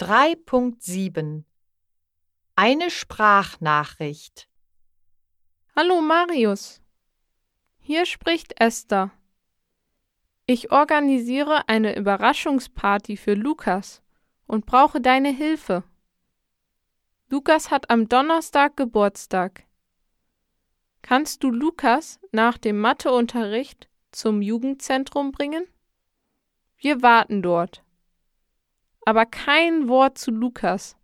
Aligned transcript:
3.7 0.00 1.42
Eine 2.54 2.88
Sprachnachricht 2.88 4.48
Hallo 5.74 6.00
Marius. 6.00 6.80
Hier 7.80 8.06
spricht 8.06 8.60
Esther. 8.60 9.10
Ich 10.46 10.70
organisiere 10.70 11.68
eine 11.68 11.96
Überraschungsparty 11.96 13.16
für 13.16 13.34
Lukas 13.34 14.00
und 14.46 14.66
brauche 14.66 15.00
deine 15.00 15.30
Hilfe. 15.30 15.82
Lukas 17.28 17.72
hat 17.72 17.90
am 17.90 18.08
Donnerstag 18.08 18.76
Geburtstag. 18.76 19.64
Kannst 21.02 21.42
du 21.42 21.50
Lukas 21.50 22.20
nach 22.30 22.56
dem 22.56 22.78
Matheunterricht 22.78 23.88
zum 24.12 24.42
Jugendzentrum 24.42 25.32
bringen? 25.32 25.66
Wir 26.76 27.02
warten 27.02 27.42
dort. 27.42 27.82
Aber 29.08 29.24
kein 29.24 29.88
Wort 29.88 30.18
zu 30.18 30.30
Lukas. 30.30 30.94